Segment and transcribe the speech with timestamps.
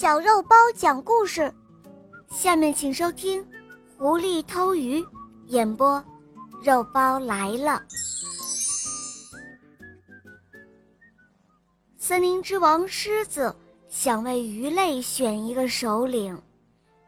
[0.00, 1.52] 小肉包讲故事，
[2.30, 3.44] 下面请收听
[3.98, 4.98] 《狐狸偷鱼》
[5.48, 6.02] 演播，
[6.62, 7.82] 肉包来了。
[11.98, 13.54] 森林之王狮子
[13.90, 16.40] 想为鱼类选一个首领，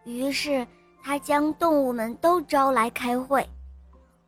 [0.05, 0.67] 于是
[1.03, 3.49] 他将动物们都招来开会。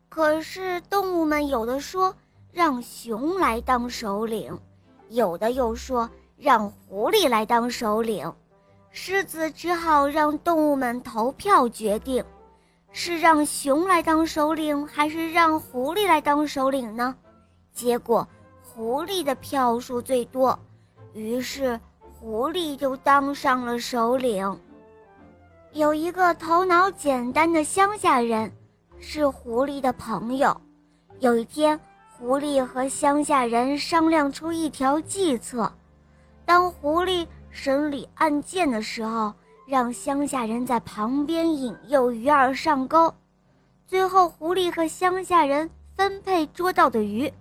[0.09, 2.11] 可是动物们有的说
[2.51, 4.59] 让熊来当首领，
[5.09, 8.33] 有的又说让狐狸来当首领。
[8.97, 12.23] 狮子只好让动物们投票决定，
[12.93, 17.13] 是让熊来当首领，还是让狐狸来当首领呢？
[17.73, 18.25] 结果，
[18.63, 20.57] 狐狸的票数最多，
[21.13, 21.77] 于是
[22.17, 24.57] 狐狸就当上了首领。
[25.73, 28.49] 有一个头脑简单的乡下人，
[28.97, 30.55] 是狐狸的朋友。
[31.19, 31.77] 有一天，
[32.17, 35.69] 狐狸和乡下人商量出一条计策，
[36.45, 37.27] 当狐狸。
[37.55, 39.33] 审理案件的时候，
[39.65, 43.11] 让乡下人在旁边引诱鱼儿上钩，
[43.87, 47.31] 最后狐狸和乡下人分配捉到的鱼。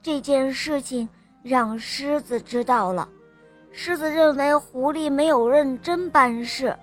[0.00, 1.06] 这件事情
[1.42, 3.06] 让狮子知道了，
[3.70, 6.74] 狮子认为狐狸没有认真办事，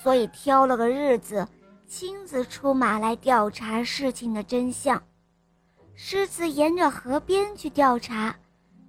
[0.00, 1.46] 所以挑了个日子，
[1.88, 5.02] 亲自出马来调查事情的真相。
[5.96, 8.36] 狮子沿着河边去调查，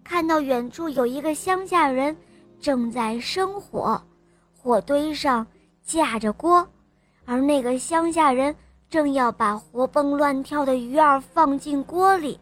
[0.03, 2.15] 看到远处有一个乡下人。
[2.61, 4.01] 正在生火，
[4.55, 5.45] 火堆上
[5.83, 6.65] 架着锅，
[7.25, 8.55] 而那个乡下人
[8.87, 12.39] 正要把活蹦乱跳的鱼儿放进锅里。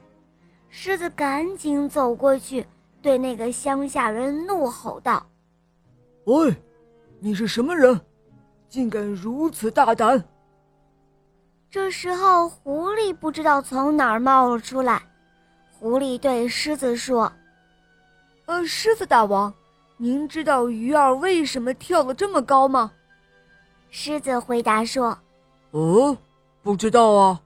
[0.67, 2.65] 狮子赶紧走过去，
[3.01, 5.25] 对那个乡下人怒吼道
[6.25, 6.53] ：“喂，
[7.19, 7.99] 你是什么人？
[8.67, 10.23] 竟敢如此大胆！”
[11.71, 15.01] 这时候，狐狸不知道从哪儿冒了出来。
[15.79, 17.31] 狐狸对狮子说
[18.45, 19.53] ：“呃，狮子大王。”
[20.01, 22.89] 您知道鱼儿为什么跳得这么高吗？
[23.89, 25.19] 狮子回答说
[25.71, 26.17] ：“哦，
[26.63, 27.41] 不知道啊。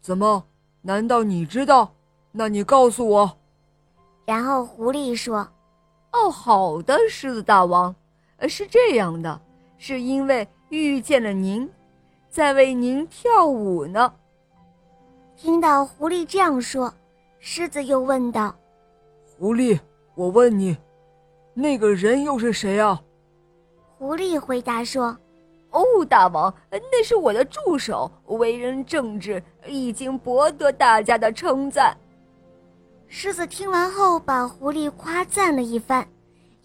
[0.00, 0.42] 怎么？
[0.80, 1.92] 难道你知道？
[2.32, 3.36] 那你告诉我。”
[4.24, 5.46] 然后狐狸说
[6.12, 7.94] ：“哦，好的，狮子大王，
[8.38, 9.38] 呃，是这样的，
[9.76, 11.70] 是因为遇见了您，
[12.30, 14.10] 在为您跳舞呢。”
[15.36, 16.90] 听到狐狸这样说，
[17.40, 18.56] 狮子又问道
[19.36, 19.78] ：“狐狸，
[20.14, 20.74] 我问你。”
[21.60, 23.02] 那个人又是谁啊？
[23.96, 25.06] 狐狸回答说
[25.70, 31.96] ：“哦，大王，那是我的助手，为人正直，已经博得大家的称赞。”
[33.08, 36.06] 狮子听完后，把狐狸夸赞了一番，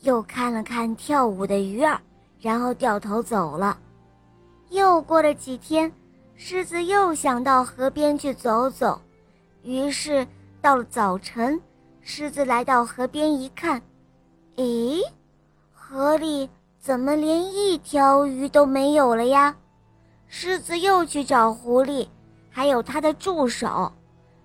[0.01, 1.99] 又看了看跳舞的鱼儿，
[2.39, 3.75] 然后掉头走了。
[4.69, 5.91] 又过了几天，
[6.35, 9.01] 狮子又想到河边去走走，
[9.63, 10.27] 于是
[10.61, 11.59] 到了早晨，
[12.01, 13.81] 狮子来到河边一看。
[14.55, 15.01] 咦，
[15.73, 16.47] 河里
[16.79, 19.55] 怎么连一条鱼都没有了呀？
[20.27, 22.07] 狮子又去找狐狸，
[22.51, 23.91] 还有他的助手。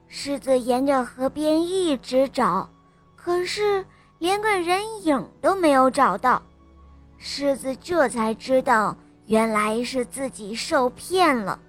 [0.07, 2.71] 狮子沿着河边一直找，
[3.17, 3.85] 可是
[4.19, 6.43] 连个人影都没有找到。
[7.19, 8.97] 狮子这才知道，
[9.27, 11.61] 原来是自己受骗了，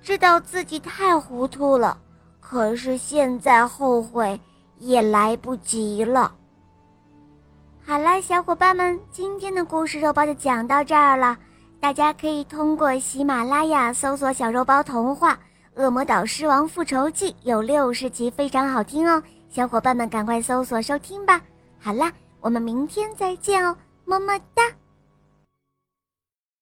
[0.00, 1.98] 知道自己太糊涂了。
[2.40, 4.40] 可是现在后悔
[4.78, 6.34] 也来不及了。
[7.88, 11.34] 好了，小伙伴们，今天的故事肉包就讲到这儿了。
[11.80, 15.32] 大家可以通过喜马拉雅搜索“小肉包童话
[15.74, 19.22] 《恶魔岛狮王复仇记》，有六十集，非常好听哦。
[19.48, 21.40] 小伙伴们赶快搜索收听吧。
[21.80, 22.12] 好啦，
[22.42, 23.74] 我们明天再见哦，
[24.04, 24.64] 么么哒。